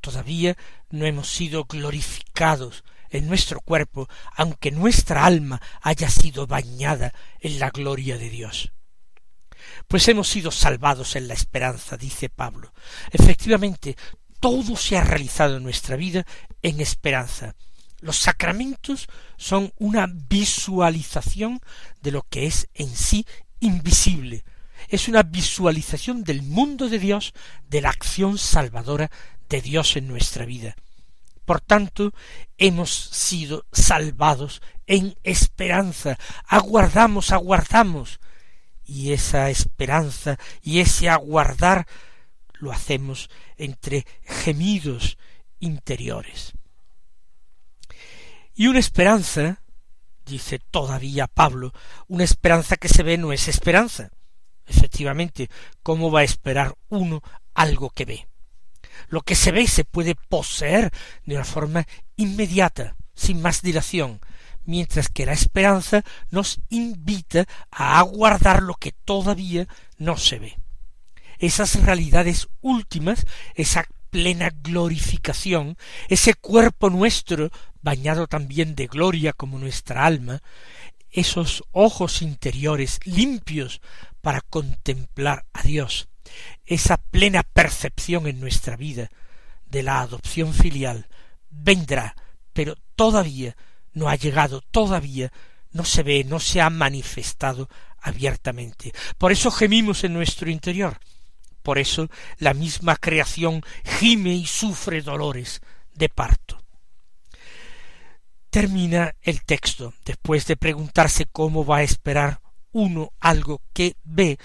Todavía 0.00 0.56
no 0.90 1.06
hemos 1.06 1.28
sido 1.28 1.64
glorificados 1.64 2.84
en 3.10 3.26
nuestro 3.26 3.60
cuerpo, 3.60 4.08
aunque 4.36 4.70
nuestra 4.70 5.24
alma 5.24 5.60
haya 5.80 6.08
sido 6.08 6.46
bañada 6.46 7.12
en 7.40 7.58
la 7.58 7.70
gloria 7.70 8.16
de 8.16 8.30
Dios. 8.30 8.70
Pues 9.88 10.06
hemos 10.06 10.28
sido 10.28 10.52
salvados 10.52 11.16
en 11.16 11.26
la 11.26 11.34
esperanza, 11.34 11.96
dice 11.96 12.28
Pablo. 12.28 12.72
Efectivamente, 13.10 13.96
todo 14.38 14.76
se 14.76 14.96
ha 14.96 15.02
realizado 15.02 15.56
en 15.56 15.64
nuestra 15.64 15.96
vida 15.96 16.24
en 16.62 16.80
esperanza. 16.80 17.56
Los 17.98 18.18
sacramentos 18.18 19.08
son 19.36 19.72
una 19.78 20.06
visualización 20.08 21.60
de 22.02 22.12
lo 22.12 22.22
que 22.22 22.46
es 22.46 22.68
en 22.74 22.88
sí 22.88 23.26
invisible. 23.62 24.44
Es 24.88 25.08
una 25.08 25.22
visualización 25.22 26.24
del 26.24 26.42
mundo 26.42 26.88
de 26.88 26.98
Dios, 26.98 27.32
de 27.68 27.80
la 27.80 27.88
acción 27.88 28.36
salvadora 28.36 29.10
de 29.48 29.62
Dios 29.62 29.96
en 29.96 30.08
nuestra 30.08 30.44
vida. 30.44 30.76
Por 31.44 31.60
tanto, 31.60 32.12
hemos 32.58 32.90
sido 32.90 33.64
salvados 33.72 34.60
en 34.86 35.16
esperanza. 35.22 36.18
Aguardamos, 36.46 37.32
aguardamos. 37.32 38.20
Y 38.84 39.12
esa 39.12 39.48
esperanza 39.48 40.38
y 40.60 40.80
ese 40.80 41.08
aguardar 41.08 41.86
lo 42.54 42.72
hacemos 42.72 43.30
entre 43.56 44.06
gemidos 44.24 45.18
interiores. 45.60 46.52
Y 48.54 48.66
una 48.66 48.80
esperanza, 48.80 49.61
dice 50.24 50.58
todavía 50.58 51.26
Pablo, 51.26 51.72
una 52.08 52.24
esperanza 52.24 52.76
que 52.76 52.88
se 52.88 53.02
ve 53.02 53.18
no 53.18 53.32
es 53.32 53.48
esperanza. 53.48 54.10
Efectivamente, 54.66 55.50
¿cómo 55.82 56.10
va 56.10 56.20
a 56.20 56.24
esperar 56.24 56.74
uno 56.88 57.22
algo 57.54 57.90
que 57.90 58.04
ve? 58.04 58.28
Lo 59.08 59.22
que 59.22 59.34
se 59.34 59.52
ve 59.52 59.66
se 59.66 59.84
puede 59.84 60.14
poseer 60.14 60.92
de 61.24 61.34
una 61.34 61.44
forma 61.44 61.86
inmediata, 62.16 62.96
sin 63.14 63.42
más 63.42 63.62
dilación, 63.62 64.20
mientras 64.64 65.08
que 65.08 65.26
la 65.26 65.32
esperanza 65.32 66.04
nos 66.30 66.60
invita 66.68 67.44
a 67.70 67.98
aguardar 67.98 68.62
lo 68.62 68.74
que 68.74 68.92
todavía 68.92 69.66
no 69.98 70.16
se 70.16 70.38
ve. 70.38 70.58
Esas 71.38 71.82
realidades 71.82 72.48
últimas, 72.60 73.26
esa 73.54 73.86
plena 74.12 74.52
glorificación, 74.62 75.78
ese 76.08 76.34
cuerpo 76.34 76.90
nuestro 76.90 77.50
bañado 77.80 78.26
también 78.26 78.74
de 78.74 78.86
gloria 78.86 79.32
como 79.32 79.58
nuestra 79.58 80.04
alma, 80.04 80.42
esos 81.10 81.64
ojos 81.72 82.20
interiores 82.20 83.00
limpios 83.04 83.80
para 84.20 84.42
contemplar 84.42 85.46
a 85.54 85.62
Dios, 85.62 86.08
esa 86.66 86.98
plena 86.98 87.42
percepción 87.42 88.26
en 88.26 88.38
nuestra 88.38 88.76
vida 88.76 89.08
de 89.64 89.82
la 89.82 90.02
adopción 90.02 90.52
filial 90.52 91.08
vendrá, 91.48 92.14
pero 92.52 92.74
todavía 92.94 93.56
no 93.94 94.10
ha 94.10 94.16
llegado, 94.16 94.60
todavía 94.60 95.32
no 95.70 95.86
se 95.86 96.02
ve, 96.02 96.22
no 96.24 96.38
se 96.38 96.60
ha 96.60 96.68
manifestado 96.68 97.70
abiertamente. 98.02 98.92
Por 99.16 99.32
eso 99.32 99.50
gemimos 99.50 100.04
en 100.04 100.12
nuestro 100.12 100.50
interior, 100.50 100.98
por 101.62 101.78
eso 101.78 102.08
la 102.38 102.54
misma 102.54 102.96
creación 102.96 103.62
gime 103.84 104.34
y 104.34 104.46
sufre 104.46 105.02
dolores 105.02 105.60
de 105.94 106.08
parto. 106.08 106.62
Termina 108.50 109.14
el 109.22 109.42
texto, 109.44 109.94
después 110.04 110.46
de 110.46 110.56
preguntarse 110.56 111.26
cómo 111.26 111.64
va 111.64 111.78
a 111.78 111.82
esperar 111.82 112.40
uno 112.72 113.12
algo 113.20 113.62
que 113.72 113.96
ve, 114.04 114.38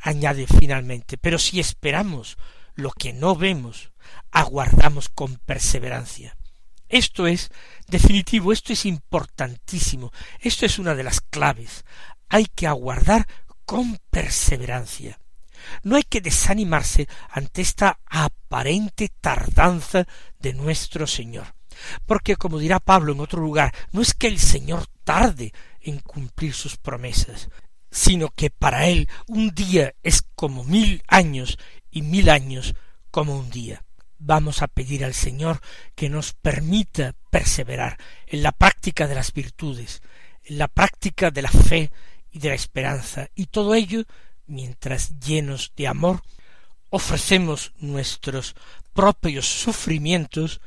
añade 0.00 0.46
finalmente, 0.46 1.16
pero 1.18 1.38
si 1.38 1.58
esperamos 1.60 2.36
lo 2.74 2.90
que 2.92 3.12
no 3.12 3.34
vemos, 3.34 3.90
aguardamos 4.30 5.08
con 5.08 5.36
perseverancia. 5.36 6.36
Esto 6.88 7.26
es 7.26 7.50
definitivo, 7.88 8.52
esto 8.52 8.72
es 8.72 8.86
importantísimo, 8.86 10.12
esto 10.40 10.66
es 10.66 10.78
una 10.78 10.94
de 10.94 11.02
las 11.02 11.20
claves. 11.20 11.84
Hay 12.28 12.46
que 12.46 12.66
aguardar 12.66 13.26
con 13.64 13.98
perseverancia. 14.10 15.18
No 15.82 15.96
hay 15.96 16.04
que 16.04 16.20
desanimarse 16.20 17.08
ante 17.30 17.62
esta 17.62 17.98
aparente 18.06 19.10
tardanza 19.20 20.06
de 20.38 20.52
nuestro 20.52 21.06
Señor. 21.06 21.54
Porque, 22.06 22.36
como 22.36 22.58
dirá 22.58 22.80
Pablo 22.80 23.12
en 23.12 23.20
otro 23.20 23.40
lugar, 23.40 23.74
no 23.92 24.00
es 24.00 24.14
que 24.14 24.28
el 24.28 24.38
Señor 24.38 24.86
tarde 25.04 25.52
en 25.80 25.98
cumplir 25.98 26.54
sus 26.54 26.76
promesas, 26.76 27.48
sino 27.90 28.28
que 28.28 28.50
para 28.50 28.86
Él 28.86 29.08
un 29.26 29.54
día 29.54 29.94
es 30.02 30.22
como 30.34 30.64
mil 30.64 31.02
años 31.08 31.58
y 31.90 32.02
mil 32.02 32.30
años 32.30 32.74
como 33.10 33.38
un 33.38 33.50
día. 33.50 33.84
Vamos 34.18 34.62
a 34.62 34.68
pedir 34.68 35.04
al 35.04 35.14
Señor 35.14 35.60
que 35.94 36.08
nos 36.08 36.32
permita 36.32 37.14
perseverar 37.30 37.98
en 38.26 38.42
la 38.42 38.52
práctica 38.52 39.06
de 39.06 39.14
las 39.14 39.32
virtudes, 39.32 40.02
en 40.44 40.58
la 40.58 40.68
práctica 40.68 41.30
de 41.30 41.42
la 41.42 41.50
fe 41.50 41.90
y 42.30 42.38
de 42.38 42.48
la 42.48 42.54
esperanza, 42.54 43.28
y 43.34 43.46
todo 43.46 43.74
ello 43.74 44.04
mientras 44.46 45.18
llenos 45.20 45.72
de 45.76 45.88
amor 45.88 46.22
ofrecemos 46.90 47.72
nuestros 47.78 48.54
propios 48.92 49.46
sufrimientos 49.46 50.60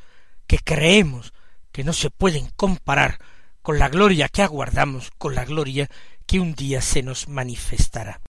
que 0.46 0.58
creemos 0.58 1.32
que 1.72 1.84
no 1.84 1.92
se 1.92 2.10
pueden 2.10 2.50
comparar 2.56 3.18
con 3.62 3.78
la 3.78 3.88
gloria 3.88 4.28
que 4.28 4.42
aguardamos, 4.42 5.10
con 5.18 5.34
la 5.34 5.44
gloria 5.44 5.88
que 6.26 6.40
un 6.40 6.54
día 6.54 6.80
se 6.82 7.02
nos 7.02 7.28
manifestará. 7.28 8.20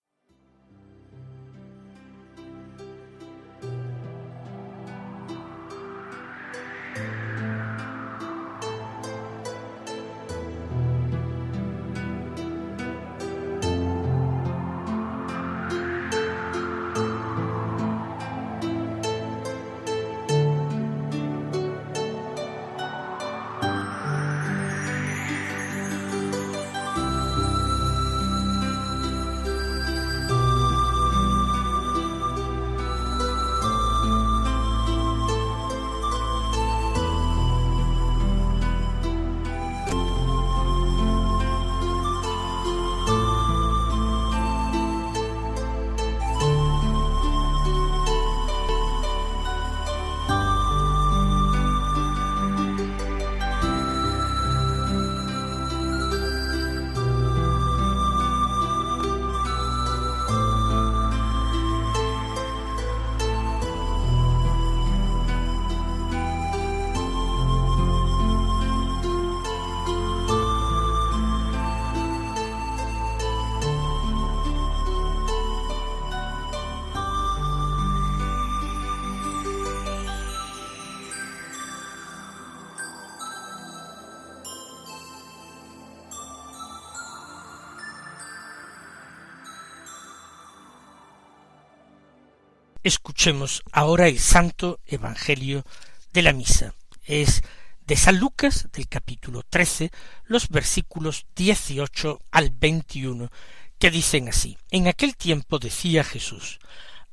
Escuchemos 92.89 93.61
ahora 93.71 94.07
el 94.07 94.17
Santo 94.17 94.79
Evangelio 94.87 95.63
de 96.11 96.23
la 96.23 96.33
Misa. 96.33 96.73
Es 97.03 97.43
de 97.85 97.95
San 97.95 98.17
Lucas, 98.17 98.67
del 98.73 98.87
capítulo 98.87 99.43
trece, 99.43 99.91
los 100.25 100.49
versículos 100.49 101.27
dieciocho 101.35 102.19
al 102.31 102.49
veintiuno, 102.49 103.29
que 103.77 103.91
dicen 103.91 104.27
así. 104.27 104.57
En 104.71 104.87
aquel 104.87 105.15
tiempo 105.15 105.59
decía 105.59 106.03
Jesús, 106.03 106.57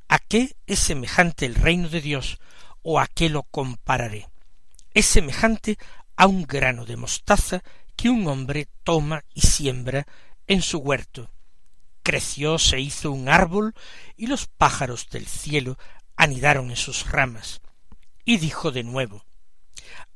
¿A 0.07 0.17
qué 0.17 0.55
es 0.65 0.79
semejante 0.79 1.45
el 1.45 1.53
reino 1.53 1.89
de 1.89 2.01
Dios, 2.01 2.39
o 2.81 2.99
a 2.99 3.05
qué 3.05 3.29
lo 3.29 3.43
compararé? 3.43 4.29
Es 4.95 5.05
semejante 5.05 5.77
a 6.15 6.25
un 6.25 6.47
grano 6.47 6.85
de 6.85 6.97
mostaza 6.97 7.61
que 7.95 8.09
un 8.09 8.25
hombre 8.25 8.67
toma 8.83 9.23
y 9.35 9.41
siembra 9.41 10.07
en 10.47 10.63
su 10.63 10.79
huerto, 10.79 11.29
creció, 12.07 12.57
se 12.57 12.79
hizo 12.79 13.11
un 13.11 13.27
árbol, 13.27 13.75
y 14.15 14.27
los 14.27 14.47
pájaros 14.47 15.09
del 15.09 15.27
cielo 15.27 15.77
anidaron 16.15 16.69
en 16.69 16.77
sus 16.77 17.11
ramas. 17.11 17.59
Y 18.23 18.37
dijo 18.37 18.71
de 18.71 18.83
nuevo, 18.83 19.25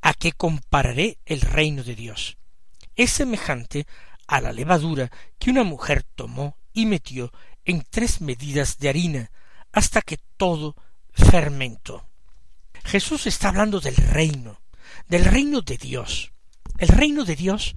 ¿A 0.01 0.13
qué 0.13 0.31
compararé 0.31 1.17
el 1.25 1.41
reino 1.41 1.83
de 1.83 1.95
Dios? 1.95 2.37
Es 2.95 3.11
semejante 3.11 3.87
a 4.25 4.39
la 4.39 4.53
levadura 4.53 5.11
que 5.37 5.49
una 5.49 5.65
mujer 5.65 6.03
tomó 6.15 6.55
y 6.71 6.85
metió 6.85 7.33
en 7.65 7.85
tres 7.89 8.21
medidas 8.21 8.77
de 8.77 8.87
harina 8.87 9.31
hasta 9.73 10.01
que 10.01 10.17
todo 10.37 10.77
fermentó. 11.11 12.07
Jesús 12.85 13.27
está 13.27 13.49
hablando 13.49 13.81
del 13.81 13.97
reino, 13.97 14.61
del 15.09 15.25
reino 15.25 15.59
de 15.59 15.77
Dios. 15.77 16.31
El 16.77 16.87
reino 16.87 17.25
de 17.25 17.35
Dios 17.35 17.75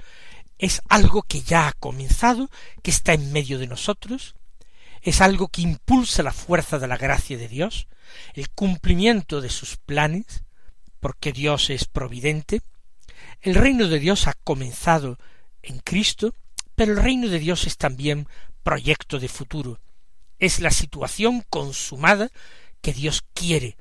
es 0.58 0.82
algo 0.88 1.22
que 1.22 1.42
ya 1.42 1.68
ha 1.68 1.72
comenzado, 1.72 2.50
que 2.82 2.90
está 2.90 3.12
en 3.12 3.32
medio 3.32 3.58
de 3.58 3.66
nosotros, 3.66 4.34
es 5.02 5.20
algo 5.20 5.48
que 5.48 5.62
impulsa 5.62 6.22
la 6.22 6.32
fuerza 6.32 6.78
de 6.78 6.88
la 6.88 6.96
gracia 6.96 7.36
de 7.36 7.48
Dios, 7.48 7.88
el 8.34 8.48
cumplimiento 8.50 9.40
de 9.40 9.50
sus 9.50 9.76
planes, 9.76 10.44
porque 11.00 11.32
Dios 11.32 11.68
es 11.68 11.84
providente. 11.84 12.62
El 13.42 13.54
reino 13.54 13.86
de 13.88 13.98
Dios 13.98 14.26
ha 14.26 14.32
comenzado 14.32 15.18
en 15.62 15.78
Cristo, 15.80 16.34
pero 16.74 16.92
el 16.92 17.02
reino 17.02 17.28
de 17.28 17.38
Dios 17.38 17.66
es 17.66 17.76
también 17.76 18.26
proyecto 18.62 19.18
de 19.18 19.28
futuro. 19.28 19.78
Es 20.38 20.60
la 20.60 20.70
situación 20.70 21.44
consumada 21.50 22.30
que 22.80 22.94
Dios 22.94 23.24
quiere 23.34 23.76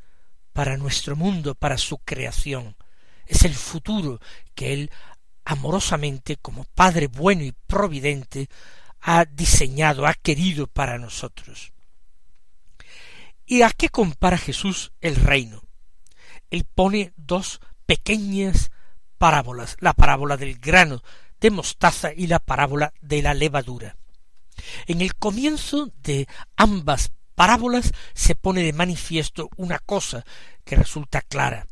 para 0.51 0.77
nuestro 0.77 1.15
mundo, 1.15 1.55
para 1.55 1.77
su 1.77 1.97
creación. 1.99 2.75
Es 3.25 3.43
el 3.43 3.55
futuro 3.55 4.19
que 4.55 4.73
Él 4.73 4.91
amorosamente, 5.45 6.37
como 6.37 6.65
Padre 6.75 7.07
bueno 7.07 7.43
y 7.43 7.51
providente, 7.51 8.49
ha 9.01 9.25
diseñado, 9.25 10.07
ha 10.07 10.13
querido 10.13 10.67
para 10.67 10.97
nosotros. 10.97 11.73
¿Y 13.45 13.61
a 13.61 13.69
qué 13.71 13.89
compara 13.89 14.37
Jesús 14.37 14.93
el 15.01 15.15
reino? 15.15 15.63
Él 16.49 16.65
pone 16.65 17.13
dos 17.17 17.59
pequeñas 17.85 18.71
parábolas, 19.17 19.75
la 19.79 19.93
parábola 19.93 20.37
del 20.37 20.57
grano 20.59 21.01
de 21.39 21.51
mostaza 21.51 22.13
y 22.13 22.27
la 22.27 22.39
parábola 22.39 22.93
de 23.01 23.21
la 23.21 23.33
levadura. 23.33 23.97
En 24.85 25.01
el 25.01 25.15
comienzo 25.15 25.91
de 26.01 26.27
ambas 26.55 27.11
parábolas 27.35 27.91
se 28.13 28.35
pone 28.35 28.63
de 28.63 28.71
manifiesto 28.71 29.49
una 29.57 29.79
cosa 29.79 30.23
que 30.63 30.75
resulta 30.75 31.21
clara, 31.21 31.67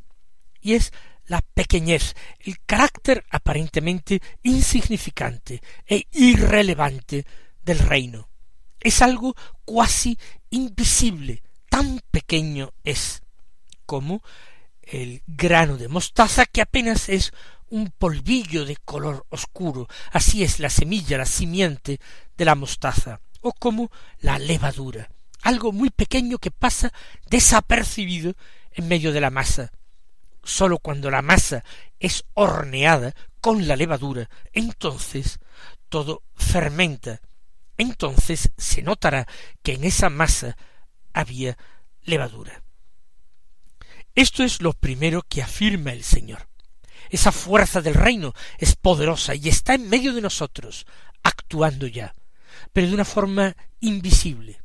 y 0.59 0.73
es 0.73 0.91
la 1.31 1.41
pequeñez, 1.41 2.13
el 2.41 2.59
carácter 2.65 3.23
aparentemente 3.31 4.21
insignificante 4.43 5.61
e 5.87 6.05
irrelevante 6.11 7.25
del 7.63 7.79
reino. 7.79 8.27
Es 8.81 9.01
algo 9.01 9.33
cuasi 9.63 10.17
invisible, 10.49 11.41
tan 11.69 12.01
pequeño 12.11 12.73
es 12.83 13.21
como 13.85 14.21
el 14.81 15.23
grano 15.25 15.77
de 15.77 15.87
mostaza 15.87 16.45
que 16.45 16.61
apenas 16.61 17.07
es 17.07 17.31
un 17.69 17.93
polvillo 17.97 18.65
de 18.65 18.75
color 18.75 19.25
oscuro, 19.29 19.87
así 20.11 20.43
es 20.43 20.59
la 20.59 20.69
semilla, 20.69 21.17
la 21.17 21.25
simiente 21.25 22.01
de 22.35 22.43
la 22.43 22.55
mostaza, 22.55 23.21
o 23.39 23.53
como 23.53 23.89
la 24.19 24.37
levadura, 24.37 25.09
algo 25.43 25.71
muy 25.71 25.91
pequeño 25.91 26.39
que 26.39 26.51
pasa 26.51 26.91
desapercibido 27.29 28.33
en 28.73 28.89
medio 28.89 29.13
de 29.13 29.21
la 29.21 29.29
masa. 29.29 29.71
Sólo 30.43 30.79
cuando 30.79 31.09
la 31.11 31.21
masa 31.21 31.63
es 31.99 32.25
horneada 32.33 33.13
con 33.39 33.67
la 33.67 33.75
levadura, 33.75 34.29
entonces 34.53 35.39
todo 35.89 36.23
fermenta. 36.35 37.21
Entonces 37.77 38.51
se 38.57 38.81
notará 38.81 39.27
que 39.63 39.73
en 39.73 39.83
esa 39.83 40.09
masa 40.09 40.57
había 41.13 41.57
levadura. 42.03 42.63
Esto 44.13 44.43
es 44.43 44.61
lo 44.61 44.73
primero 44.73 45.23
que 45.23 45.41
afirma 45.41 45.91
el 45.91 46.03
Señor. 46.03 46.47
Esa 47.09 47.31
fuerza 47.31 47.81
del 47.81 47.93
reino 47.93 48.33
es 48.57 48.75
poderosa 48.75 49.35
y 49.35 49.49
está 49.49 49.73
en 49.73 49.89
medio 49.89 50.13
de 50.13 50.21
nosotros, 50.21 50.85
actuando 51.23 51.87
ya, 51.87 52.13
pero 52.73 52.87
de 52.87 52.93
una 52.93 53.05
forma 53.05 53.55
invisible. 53.79 54.61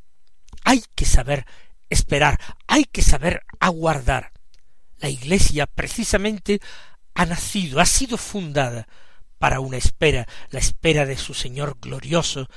Hay 0.63 0.83
que 0.95 1.05
saber 1.05 1.45
esperar, 1.89 2.39
hay 2.67 2.85
que 2.85 3.01
saber 3.01 3.43
aguardar. 3.59 4.31
La 4.99 5.09
Iglesia 5.09 5.67
precisamente 5.67 6.59
ha 7.13 7.25
nacido, 7.25 7.79
ha 7.79 7.85
sido 7.85 8.17
fundada 8.17 8.87
para 9.37 9.59
una 9.59 9.77
espera, 9.77 10.27
la 10.49 10.59
espera 10.59 11.05
de 11.05 11.17
su 11.17 11.33
Señor 11.33 11.77
glorioso, 11.79 12.47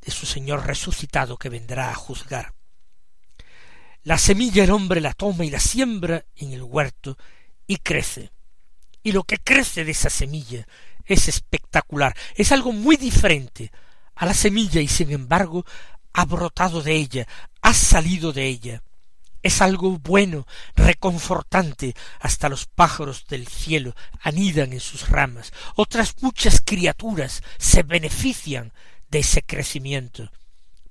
de 0.00 0.12
su 0.12 0.26
Señor 0.26 0.66
resucitado 0.66 1.36
que 1.36 1.48
vendrá 1.48 1.90
a 1.90 1.94
juzgar. 1.94 2.54
La 4.02 4.18
semilla 4.18 4.64
el 4.64 4.70
hombre 4.70 5.00
la 5.00 5.14
toma 5.14 5.44
y 5.44 5.50
la 5.50 5.60
siembra 5.60 6.24
en 6.36 6.52
el 6.52 6.62
huerto 6.62 7.16
y 7.66 7.78
crece. 7.78 8.30
Y 9.02 9.12
lo 9.12 9.24
que 9.24 9.38
crece 9.38 9.84
de 9.84 9.92
esa 9.92 10.10
semilla 10.10 10.66
es 11.04 11.28
espectacular, 11.28 12.16
es 12.34 12.52
algo 12.52 12.72
muy 12.72 12.96
diferente 12.96 13.70
a 14.14 14.26
la 14.26 14.34
semilla 14.34 14.80
y 14.80 14.88
sin 14.88 15.10
embargo 15.10 15.64
ha 16.12 16.24
brotado 16.24 16.82
de 16.82 16.94
ella, 16.94 17.26
ha 17.60 17.74
salido 17.74 18.32
de 18.32 18.46
ella. 18.46 18.82
Es 19.44 19.60
algo 19.60 19.98
bueno, 19.98 20.46
reconfortante, 20.74 21.94
hasta 22.18 22.48
los 22.48 22.64
pájaros 22.64 23.26
del 23.26 23.46
cielo 23.46 23.94
anidan 24.22 24.72
en 24.72 24.80
sus 24.80 25.10
ramas, 25.10 25.52
otras 25.76 26.14
muchas 26.22 26.62
criaturas 26.64 27.42
se 27.58 27.82
benefician 27.82 28.72
de 29.10 29.18
ese 29.18 29.42
crecimiento. 29.42 30.32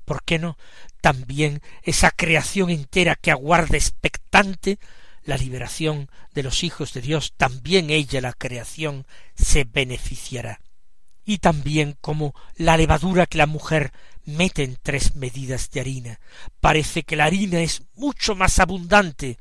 ¿Por 0.06 0.24
qué 0.24 0.38
no? 0.38 0.56
También 1.02 1.64
esa 1.82 2.12
creación 2.12 2.70
entera 2.70 3.16
que 3.16 3.32
aguarda 3.32 3.76
expectante 3.76 4.78
la 5.24 5.36
liberación 5.36 6.12
de 6.36 6.44
los 6.44 6.64
hijos 6.64 6.94
de 6.94 7.02
Dios, 7.02 7.34
también 7.36 7.90
ella, 7.90 8.22
la 8.22 8.34
creación, 8.34 9.08
se 9.34 9.64
beneficiará. 9.64 10.62
Y 11.26 11.40
también 11.40 11.98
como 12.02 12.36
la 12.56 12.78
levadura 12.78 13.26
que 13.26 13.40
la 13.40 13.48
mujer 13.48 13.94
mete 14.26 14.64
en 14.64 14.78
tres 14.82 15.16
medidas 15.16 15.70
de 15.72 15.82
harina. 15.82 16.20
Parece 16.60 17.04
que 17.04 17.16
la 17.16 17.26
harina 17.26 17.62
es 17.62 17.84
mucho 17.96 18.36
más 18.36 18.60
abundante, 18.60 19.38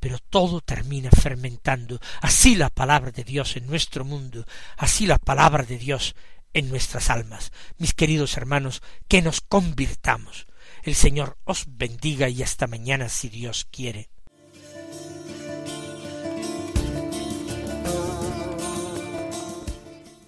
pero 0.00 0.18
todo 0.18 0.60
termina 0.60 1.10
fermentando. 1.10 2.00
Así 2.20 2.56
la 2.56 2.70
palabra 2.70 3.10
de 3.10 3.24
Dios 3.24 3.56
en 3.56 3.66
nuestro 3.66 4.04
mundo, 4.04 4.44
así 4.76 5.06
la 5.06 5.18
palabra 5.18 5.62
de 5.62 5.78
Dios 5.78 6.14
en 6.52 6.68
nuestras 6.68 7.10
almas. 7.10 7.52
Mis 7.78 7.94
queridos 7.94 8.36
hermanos, 8.36 8.82
que 9.08 9.22
nos 9.22 9.40
convirtamos. 9.40 10.46
El 10.82 10.94
Señor 10.94 11.38
os 11.44 11.64
bendiga 11.68 12.28
y 12.28 12.42
hasta 12.42 12.66
mañana 12.66 13.08
si 13.08 13.28
Dios 13.28 13.66
quiere. 13.70 14.10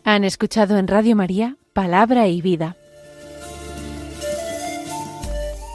Han 0.04 0.22
escuchado 0.24 0.76
en 0.76 0.87
Radio 0.87 1.16
María 1.16 1.56
Palabra 1.72 2.28
y 2.28 2.42
Vida, 2.42 2.76